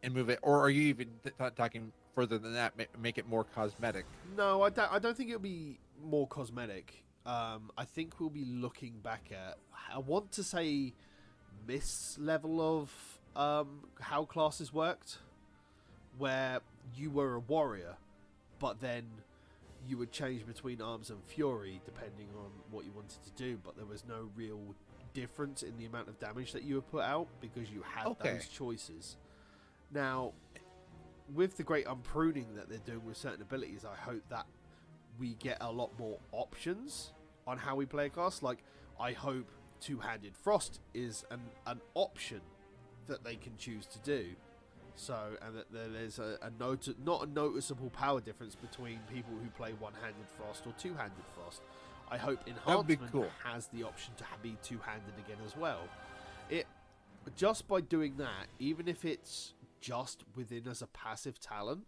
[0.06, 0.40] and move it.
[0.42, 2.78] Or are you even t- t- talking further than that?
[2.78, 4.06] ma- Make it more cosmetic.
[4.38, 7.04] No, I don't, I don't think it'll be more cosmetic.
[7.26, 9.58] Um, I think we'll be looking back at.
[9.94, 10.94] I want to say
[11.68, 12.92] Mist's level of
[13.36, 15.18] um, how classes worked,
[16.20, 16.60] where
[16.96, 17.96] you were a warrior,
[18.60, 19.06] but then
[19.88, 23.58] you would change between arms and fury depending on what you wanted to do.
[23.64, 24.60] But there was no real
[25.14, 28.34] difference in the amount of damage that you would put out because you had Okay.
[28.34, 29.18] those choices.
[29.96, 30.34] Now,
[31.34, 34.46] with the great unpruning that they're doing with certain abilities, I hope that
[35.18, 37.14] we get a lot more options
[37.48, 38.44] on how we play a class.
[38.44, 38.64] Like,
[39.00, 42.42] I hope two-handed frost is an, an option
[43.08, 44.32] that they can choose to do.
[44.98, 49.50] So, and that there's a, a not not a noticeable power difference between people who
[49.52, 51.62] play one-handed frost or two-handed frost.
[52.10, 53.28] I hope enhancement cool.
[53.44, 55.82] has the option to be two-handed again as well.
[56.50, 56.66] It
[57.36, 59.55] just by doing that, even if it's
[59.86, 61.86] just within as a passive talent,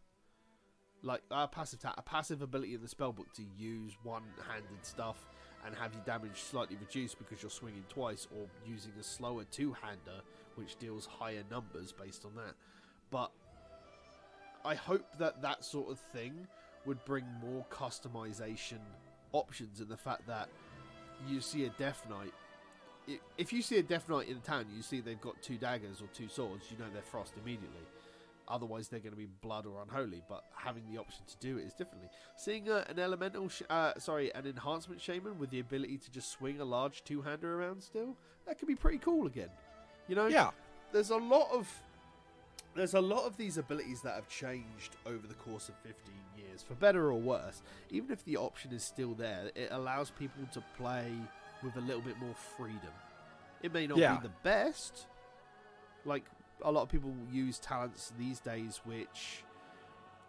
[1.01, 5.25] like a passive ta- a passive ability in the spellbook to use one-handed stuff
[5.65, 10.21] and have your damage slightly reduced because you're swinging twice, or using a slower two-hander
[10.55, 12.53] which deals higher numbers based on that.
[13.09, 13.31] But
[14.63, 16.47] I hope that that sort of thing
[16.85, 18.79] would bring more customization
[19.31, 20.49] options in the fact that
[21.27, 22.33] you see a Death Knight.
[23.37, 26.07] If you see a Death Knight in town, you see they've got two daggers or
[26.13, 27.85] two swords, you know they're frost immediately.
[28.49, 30.21] Otherwise, they're going to be blood or unholy.
[30.29, 32.09] But having the option to do it is differently.
[32.37, 36.61] Seeing uh, an elemental, uh, sorry, an enhancement shaman with the ability to just swing
[36.61, 38.15] a large two-hander around still,
[38.45, 39.49] that could be pretty cool again.
[40.07, 40.51] You know, Yeah,
[40.93, 41.67] there's a lot of
[42.75, 46.61] there's a lot of these abilities that have changed over the course of 15 years
[46.61, 50.63] for better or worse even if the option is still there it allows people to
[50.77, 51.11] play
[51.63, 52.93] with a little bit more freedom
[53.61, 54.15] it may not Yeah.
[54.17, 55.07] be the best
[56.05, 56.23] like
[56.63, 59.43] a lot of people use talents these days which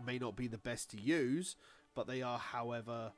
[0.05, 1.57] may not be the best to use
[1.95, 3.13] but they are however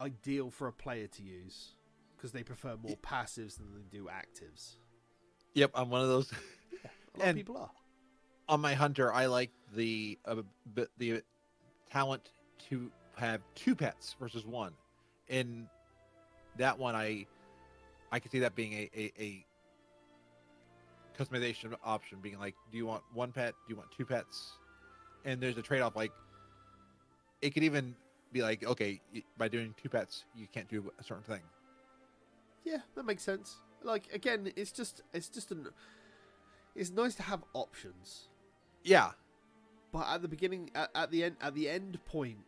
[0.00, 1.74] ideal for a player to use
[2.16, 4.76] because they prefer more passives than they do actives
[5.54, 5.70] yep.
[5.74, 6.30] I'm one of those.
[6.32, 7.70] a lot And- of people are
[8.48, 10.42] on my hunter, I like the uh,
[10.98, 11.22] the
[11.90, 12.32] talent
[12.68, 14.72] to have two pets versus one.
[15.28, 15.68] In
[16.58, 17.26] that one, I
[18.10, 19.46] I can see that being a, a, a
[21.18, 23.54] customization option, being like, do you want one pet?
[23.66, 24.52] Do you want two pets?
[25.24, 25.96] And there's a trade off.
[25.96, 26.12] Like
[27.40, 27.94] it could even
[28.32, 29.00] be like, okay,
[29.38, 31.42] by doing two pets, you can't do a certain thing.
[32.64, 33.56] Yeah, that makes sense.
[33.82, 35.68] Like again, it's just it's just an
[36.74, 38.28] it's nice to have options.
[38.84, 39.12] Yeah,
[39.92, 42.38] But at the beginning at, at the end at the end point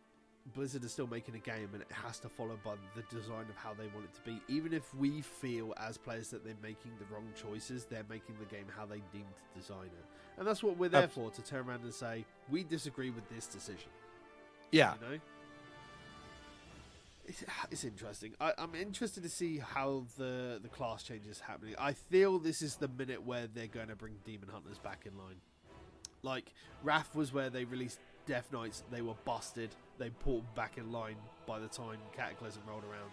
[0.53, 3.55] Blizzard is still making a game and it has to follow by the design of
[3.55, 4.39] how they want it to be.
[4.47, 8.45] Even if we feel as players that they're making the wrong choices, they're making the
[8.45, 10.05] game how they deem to design it.
[10.37, 13.47] And that's what we're there for, to turn around and say, we disagree with this
[13.47, 13.89] decision.
[14.71, 14.93] Yeah.
[15.01, 15.19] You know?
[17.27, 18.33] It's, it's interesting.
[18.39, 21.73] I, I'm interested to see how the the class change is happening.
[21.79, 25.17] I feel this is the minute where they're going to bring Demon Hunters back in
[25.17, 25.37] line.
[26.21, 26.53] Like
[26.83, 28.83] Wrath was where they released Death Knights.
[28.91, 29.71] They were busted.
[29.97, 31.15] They pulled back in line
[31.47, 33.11] by the time Cataclysm rolled around.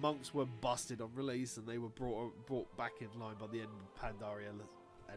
[0.00, 3.60] Monks were busted on release, and they were brought brought back in line by the
[3.60, 4.60] end of Pandaria and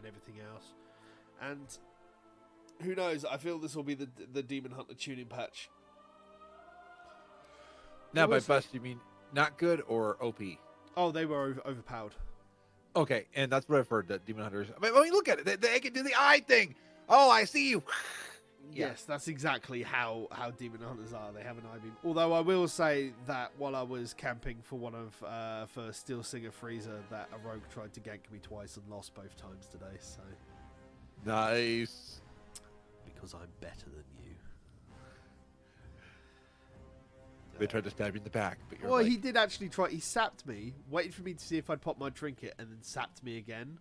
[0.06, 0.64] everything else.
[1.40, 1.66] And
[2.82, 3.24] who knows?
[3.24, 5.70] I feel this will be the the Demon Hunter tuning patch.
[8.12, 9.00] Now by bust you mean
[9.32, 10.40] not good or OP?
[10.96, 12.14] Oh, they were over, overpowered.
[12.94, 14.68] Okay, and that's what I've heard that Demon Hunters.
[14.74, 15.44] I mean, I mean, look at it.
[15.44, 16.74] They, they can do the eye thing.
[17.08, 17.82] Oh, I see you.
[18.72, 18.88] Yeah.
[18.88, 21.32] Yes, that's exactly how how demon hunters are.
[21.32, 21.96] They have an eye beam.
[22.04, 26.22] Although I will say that while I was camping for one of uh, for Steel
[26.22, 29.96] Singer Freezer, that a rogue tried to gank me twice and lost both times today.
[30.00, 30.20] So
[31.24, 32.20] Nice.
[33.04, 34.32] because I'm better than you.
[37.58, 39.70] They tried to stab you in the back, but you're Well, like, he did actually
[39.70, 39.88] try.
[39.88, 42.82] He sapped me, waited for me to see if I'd pop my trinket, and then
[42.82, 43.78] sapped me again.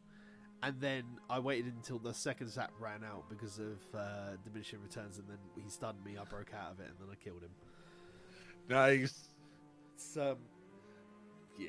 [0.64, 5.18] And then I waited until the second sap ran out because of uh, diminishing returns,
[5.20, 6.18] and then he stunned me.
[6.20, 7.52] I broke out of it, and then I killed him.
[8.70, 9.30] nice.
[9.94, 10.38] It's um,
[11.60, 11.68] yeah.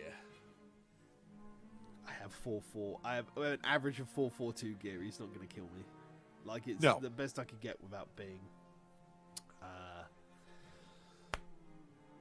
[2.08, 2.98] I have four four.
[3.04, 5.02] I have an average of four four two gear.
[5.02, 5.84] He's not going to kill me.
[6.44, 6.98] Like it's No.
[7.00, 8.38] the best I could get without being
[9.60, 10.04] uh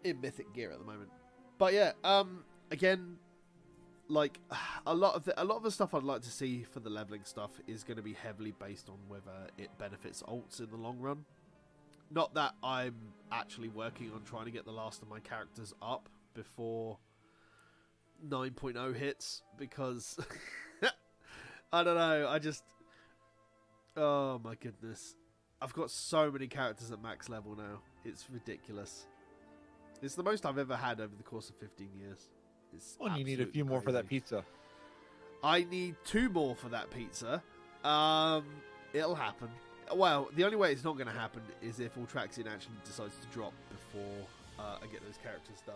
[0.04, 1.10] in mythic gear at the moment.
[1.58, 3.18] But yeah, um, again,
[4.08, 4.40] like
[4.86, 6.90] a lot of the, a lot of the stuff I'd like to see for the
[6.90, 10.78] leveling stuff is going to be heavily based on whether it benefits alts in the
[10.78, 11.26] long run.
[12.12, 12.96] Not that I'm
[13.32, 17.00] actually working on trying to get the last of my characters up before
[18.28, 20.20] 9.0 hits because
[21.74, 22.28] I don't know.
[22.28, 22.64] I just
[23.98, 25.16] oh my goodness,
[25.62, 27.82] I've got so many characters at max level now.
[28.04, 29.08] It's ridiculous.
[30.02, 32.30] It's the most I've ever had over the course of 15 years.
[32.76, 34.44] It's Well, you need a absolutely few more for that pizza.
[35.44, 37.42] I need two more for that pizza.
[37.84, 38.46] Um,
[38.94, 39.50] it'll happen.
[39.94, 43.28] Well, the only way it's not going to happen is if Ultraxian actually decides to
[43.32, 45.76] drop before uh, I get those characters done.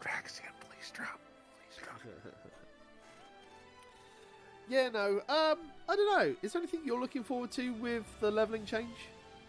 [0.00, 1.20] Draxian, please drop.
[1.68, 2.00] Please drop.
[4.68, 5.20] yeah, no.
[5.28, 6.34] Um, I don't know.
[6.42, 8.96] Is there anything you're looking forward to with the leveling change?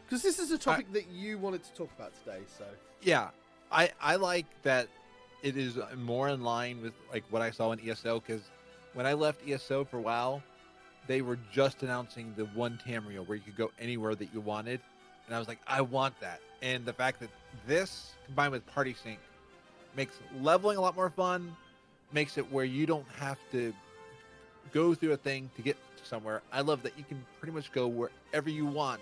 [0.06, 2.42] Because this is a topic that you wanted to talk about today.
[2.58, 2.66] So
[3.02, 3.30] Yeah,
[3.72, 4.90] I I like that
[5.44, 8.42] it is more in line with like what I saw in ESO because
[8.94, 10.42] when I left ESO for WoW,
[11.08, 14.80] they were just announcing the one Tamriel where you could go anywhere that you wanted,
[15.26, 16.40] and I was like, I want that.
[16.62, 17.30] And the fact that
[17.66, 19.20] this combined with Party Sync
[19.96, 21.56] makes leveling a lot more fun,
[22.14, 23.74] makes it where you don't have to
[24.72, 26.42] go through a thing to get to somewhere.
[26.52, 29.02] I love that you can pretty much go wherever you want,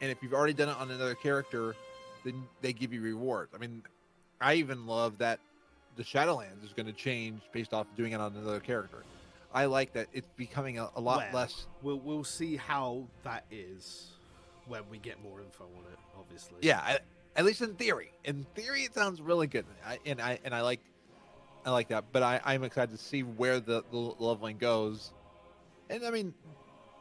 [0.00, 1.74] and if you've already done it on another character,
[2.24, 3.52] then they give you rewards.
[3.54, 3.82] I mean,
[4.40, 5.40] I even love that
[5.96, 9.02] the Shadowlands is going to change based off doing it on another character.
[9.54, 11.66] I like that it's becoming a, a lot Well, less.
[11.82, 14.12] we'll we'll see how that is
[14.66, 15.98] when we get more info on it.
[16.18, 16.56] Obviously.
[16.62, 16.98] Yeah, I,
[17.36, 18.12] at least in theory.
[18.24, 20.80] In theory, it sounds really good, I, and I and I like,
[21.66, 22.04] I like that.
[22.12, 25.12] But I, I'm excited to see where the, the leveling goes.
[25.90, 26.32] And I mean,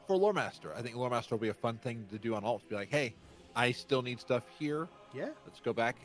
[0.08, 2.43] for Lore Master, I think Lore Master will be a fun thing to do on
[2.43, 2.67] alts.
[2.67, 3.13] Be like, hey,
[3.56, 4.89] I still need stuff here.
[5.13, 5.30] Yeah.
[5.45, 5.95] Let's go back.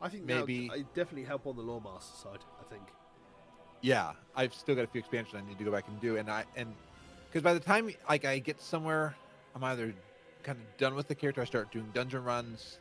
[0.00, 2.40] I think Maybe- maybe definitely help on the Lore Master side.
[2.60, 2.82] I think.
[3.82, 6.30] yeah i've still got a few expansions i need to go back and do and
[6.30, 6.74] i and
[7.28, 9.14] because by the time like i get somewhere
[9.54, 9.92] i'm either
[10.42, 12.78] kind of done with the character i start doing dungeon runs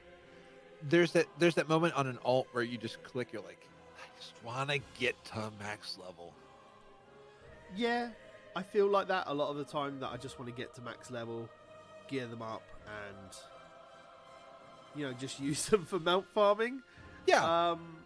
[0.83, 3.67] there's that there's that moment on an alt where you just click you're like
[4.01, 6.33] i just want to get to max level
[7.75, 8.09] Yeah,
[8.55, 9.99] I feel like that a lot of the time.
[9.99, 11.49] That I just want to get to max level,
[12.07, 13.31] gear them up, and
[14.95, 16.81] you know just use them for mount farming.
[17.25, 17.97] Yeah Um,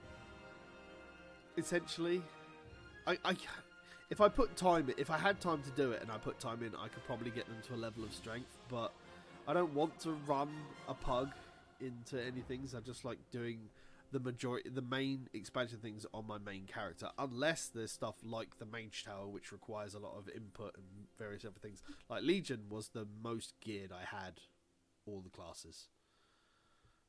[1.58, 2.22] essentially,
[3.06, 3.36] I, I,
[4.10, 6.64] if I put time, if I had time to do it and I put time
[6.64, 8.58] in, I could probably get them to a level of strength.
[8.70, 8.92] But
[9.48, 10.50] I don't want to run
[10.88, 11.32] a pug
[11.80, 12.68] into anything.
[12.68, 13.60] So I just like doing
[14.12, 18.66] the majority, the main expansion things on my main character, unless there's stuff like the
[18.66, 20.86] Mage Tower, which requires a lot of input and
[21.18, 21.84] various other things.
[22.10, 24.40] Like Legion was the most geared I had
[25.06, 25.90] all the classes.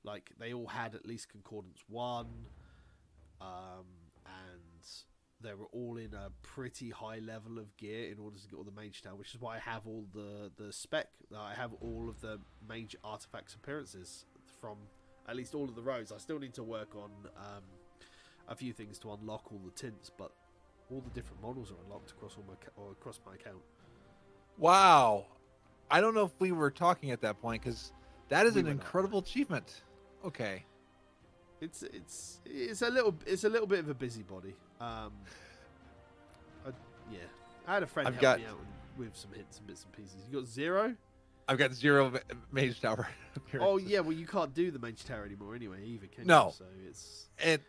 [0.04, 2.46] Like they all had at least Concordance one,
[3.40, 3.86] um,
[4.24, 4.86] and
[5.42, 8.64] they were all in a pretty high level of gear in order to get all
[8.64, 11.08] the mage tower, which is why I have all the the spec.
[11.36, 14.24] I have all of the mage artifacts appearances
[14.60, 14.76] from
[15.28, 16.12] at least all of the rows.
[16.12, 17.62] I still need to work on um,
[18.48, 20.32] a few things to unlock all the tints, but
[20.90, 23.62] all the different models are unlocked across all my or across my account.
[24.58, 25.24] wow
[25.90, 27.92] i don't know if we were talking at that point because
[28.28, 29.82] that is We an incredible achievement
[30.26, 30.64] okay.
[31.60, 34.54] It's it's it's a little it's a little bit of a busybody.
[34.80, 35.12] Um,
[36.66, 36.70] I,
[37.12, 37.18] yeah,
[37.66, 38.58] I had a friend I've help got- me out
[38.96, 40.16] with some hits and bits and pieces.
[40.30, 40.94] You got zero?
[41.48, 42.12] I've got zero
[42.52, 43.08] mage tower.
[43.60, 46.46] Oh yeah, well you can't do the mage tower anymore anyway, either can No.
[46.46, 46.52] you?
[46.52, 47.60] So it's and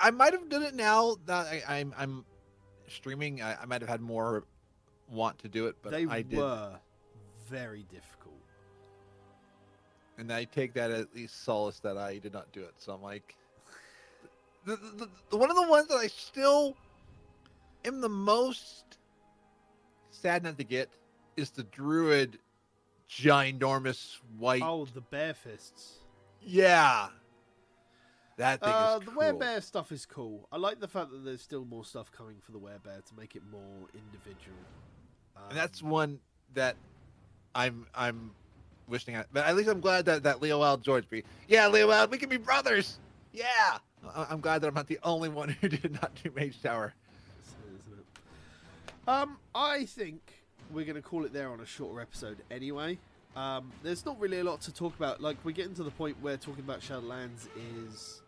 [0.00, 2.24] I might have done it now that I, I'm I'm
[2.88, 3.42] streaming.
[3.42, 4.44] I, I might have had more
[5.10, 6.78] want to do it, but they I did, were
[7.50, 8.33] very difficult.
[10.18, 12.74] And I take that at least solace that I did not do it.
[12.78, 13.34] So I'm like,
[14.64, 16.76] the, the, the, one of the ones that I still
[17.84, 18.98] am the most
[20.10, 20.88] sad not to get
[21.36, 22.38] is the druid
[23.10, 24.62] ginormous white.
[24.64, 25.98] Oh, the bear fists.
[26.40, 27.08] Yeah,
[28.36, 30.48] that thing Uh, the werebear stuff is cool.
[30.50, 33.36] I like the fact that there's still more stuff coming for the werebear to make
[33.36, 34.58] it more individual.
[35.48, 36.20] and that's Um, one
[36.54, 36.76] that
[37.54, 38.34] I'm I'm
[38.88, 41.88] wishing I, but at least I'm glad that that Leo Wild George be yeah Leo
[41.88, 42.98] Wild we can be brothers
[43.32, 43.78] yeah
[44.14, 46.94] I- I'm glad that I'm not the only one who did not do Mage Tower?
[49.06, 50.20] Um, I think
[50.70, 52.98] we're going to call it there on a shorter episode anyway.
[53.36, 55.20] Um, there's not really a lot to talk about.
[55.20, 57.48] Like, we're getting to the point where talking about Shadowlands
[57.88, 58.22] is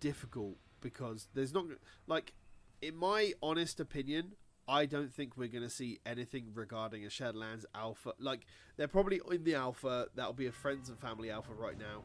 [0.00, 1.64] difficult because there's not,
[2.06, 2.32] like,
[2.80, 4.32] in my honest opinion,
[4.72, 8.14] I don't think we're going to see anything regarding a Shadowlands alpha.
[8.18, 8.46] Like,
[8.78, 10.06] they're probably in the alpha.
[10.14, 12.02] That'll be a friends and family alpha right now.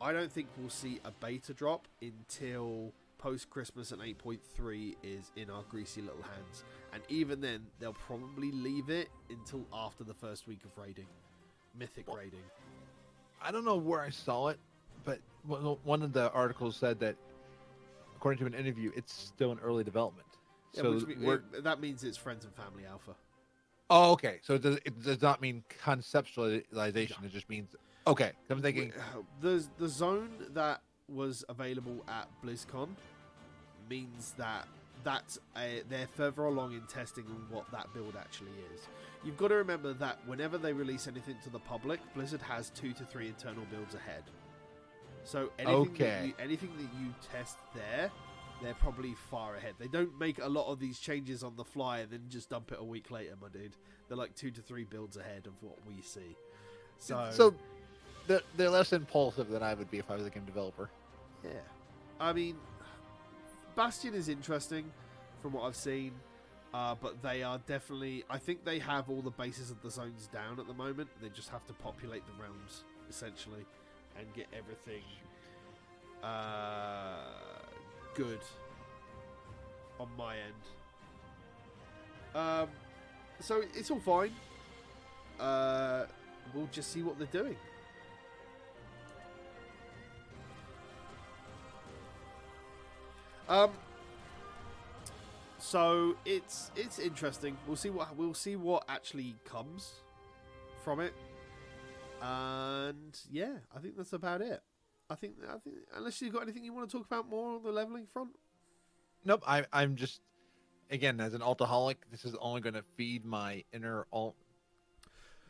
[0.00, 5.50] I don't think we'll see a beta drop until post Christmas and 8.3 is in
[5.50, 6.64] our greasy little hands.
[6.94, 11.08] And even then, they'll probably leave it until after the first week of raiding,
[11.78, 12.44] mythic Well, raiding.
[13.42, 14.58] I don't know where I saw it
[15.06, 17.16] but one one of the articles said that
[18.14, 20.25] according to an interview it's still in early development
[20.76, 23.14] Yeah, so which uh, that means it's friends and family alpha.
[23.90, 27.74] oh okay so it does, it does not mean conceptualization it just means
[28.06, 28.92] okay I'm thinking
[29.40, 32.88] the the zone that was available at BlizzCon
[33.88, 34.66] means that
[35.04, 38.80] that's a, they're further along in testing on what that build actually is.
[39.24, 42.92] You've got to remember that whenever they release anything to the public, Blizzard has two
[42.94, 44.24] to three internal builds ahead.
[45.22, 46.26] So anything that Okay.
[46.26, 48.10] you, anything that you test there,
[48.62, 49.74] they're probably far ahead.
[49.78, 52.72] They don't make a lot of these changes on the fly and then just dump
[52.72, 53.76] it a week later, my dude.
[54.08, 56.36] They're like two to three builds ahead of what we see.
[56.98, 57.54] So, so
[58.26, 60.88] they're, they're less impulsive than I would be if I was a game developer
[61.44, 61.50] Yeah.
[62.18, 62.56] I mean,
[63.74, 64.90] Bastion is interesting
[65.42, 66.12] from what I've seen,
[66.72, 68.24] uh, but they are definitely.
[68.30, 71.10] I think they have all the bases of the zones down at the moment.
[71.20, 73.66] They just have to populate the realms, essentially,
[74.18, 75.02] and get everything
[76.24, 77.18] uh,
[78.16, 78.40] good
[80.00, 80.64] on my end.
[82.34, 82.68] Um,
[83.40, 84.32] so it's all fine.
[85.38, 86.06] Uh,
[86.54, 87.56] we'll just see what they're doing.
[93.48, 93.70] Um.
[95.58, 97.56] So it's it's interesting.
[97.66, 99.92] We'll see what we'll see what actually comes
[100.82, 101.12] from it.
[102.22, 104.62] And yeah, I think that's about it.
[105.08, 107.62] I think I think unless you've got anything you want to talk about more on
[107.62, 108.30] the leveling front.
[109.24, 110.20] Nope, I, I'm just,
[110.90, 114.36] again, as an altaholic, this is only going to feed my inner alt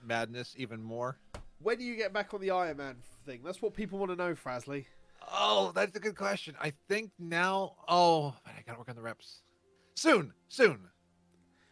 [0.02, 1.18] madness even more.
[1.62, 2.96] When do you get back on the Iron Man
[3.26, 3.40] thing?
[3.44, 4.86] That's what people want to know, Frasley.
[5.30, 6.54] Oh, that's a good question.
[6.60, 9.42] I think now, oh, man, I got to work on the reps.
[9.94, 10.78] Soon, soon.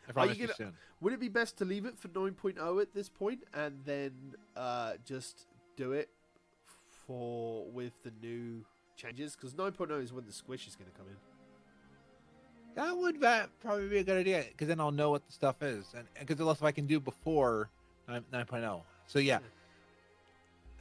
[0.09, 0.75] I promise you, gonna- soon.
[1.01, 4.13] Would it be best to leave it for 9.0 at this point and then
[4.57, 6.09] uh, just do it
[7.07, 8.65] for with the new
[8.97, 9.37] changes?
[9.37, 11.17] Because 9.0 is when the squish is going to come in.
[12.75, 15.63] That would that probably be a good idea because then I'll know what the stuff
[15.63, 17.71] is, and because the less I can do before
[18.09, 18.81] 9, 9.0.
[19.07, 19.39] So yeah,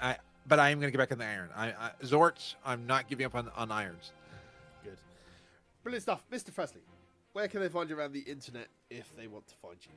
[0.01, 0.17] I
[0.47, 1.49] but I am gonna get back in the iron.
[1.55, 4.11] I, I Zorts, I'm not giving up on on irons.
[4.83, 4.97] Good.
[5.83, 6.23] Brilliant stuff.
[6.31, 6.51] Mr.
[6.51, 6.81] Frasley,
[7.33, 9.91] where can they find you around the internet if they want to find you?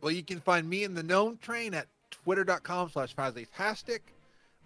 [0.00, 4.00] Well, you can find me in the Gnome Train at twitter.com slash Tastic.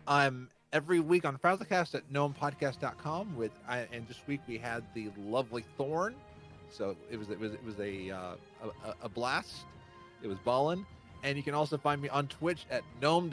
[0.07, 5.09] I'm every week on Frazzlecast at gnomepodcast.com with I, and this week we had the
[5.17, 6.17] lovely Thorn.
[6.69, 8.35] So it was it was it was a uh,
[8.85, 9.65] a, a- blast.
[10.23, 10.85] It was ballin'.
[11.23, 13.31] And you can also find me on Twitch at gnome.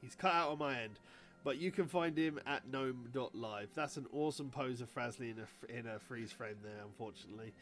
[0.00, 0.98] He's cut out on my end.
[1.44, 3.68] But you can find him at gnome.live.
[3.74, 7.52] That's an awesome pose of Frasley in a, in a freeze frame there, unfortunately.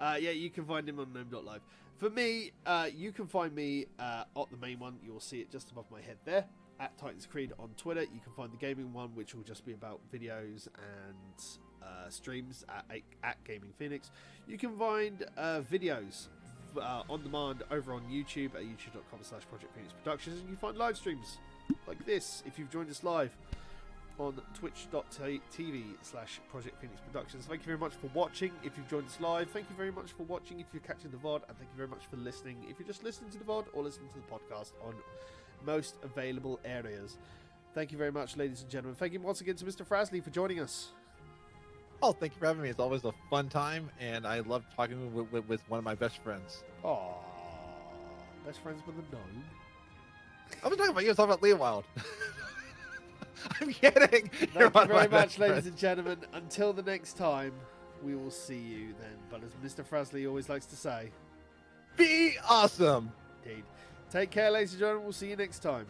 [0.00, 1.60] Uh, yeah, you can find him on gnome.live.
[1.98, 4.98] For me, uh, you can find me uh, at the main one.
[5.02, 6.44] You'll see it just above my head there.
[6.80, 8.02] At Titans Creed on Twitter.
[8.02, 11.42] You can find the gaming one, which will just be about videos and
[11.82, 12.84] uh, streams at,
[13.22, 14.10] at Gaming Phoenix.
[14.46, 16.28] You can find uh, videos
[16.76, 20.40] uh, on demand over on YouTube at youtube.com slash Project Phoenix Productions.
[20.40, 21.38] And you find live streams
[21.86, 23.36] like this if you've joined us live
[24.18, 27.46] on twitch.tv slash Project Phoenix Productions.
[27.46, 29.48] Thank you very much for watching if you've joined us live.
[29.50, 31.42] Thank you very much for watching if you're catching the VOD.
[31.48, 33.82] And thank you very much for listening if you're just listening to the VOD or
[33.82, 34.94] listening to the podcast on
[35.64, 37.18] most available areas.
[37.74, 38.96] Thank you very much, ladies and gentlemen.
[38.96, 39.86] Thank you once again to Mr.
[39.86, 40.88] Frasley for joining us.
[42.02, 42.68] Oh, thank you for having me.
[42.68, 45.94] It's always a fun time, and I love talking with, with, with one of my
[45.94, 46.62] best friends.
[46.84, 47.12] Aww.
[48.46, 49.44] Best friends with a gnome.
[50.64, 51.08] I was talking about you.
[51.08, 51.84] I was talking about Leo Wild.
[53.60, 54.28] I'm kidding.
[54.28, 56.18] Thank You're you one of my very much, ladies and gentlemen.
[56.32, 57.52] Until the next time,
[58.02, 59.16] we will see you then.
[59.30, 59.84] But as Mr.
[59.84, 61.10] Frasley always likes to say,
[61.96, 63.12] Be awesome.
[63.44, 63.64] indeed.
[64.10, 65.04] Take care, ladies and gentlemen.
[65.04, 65.86] We'll see you next time.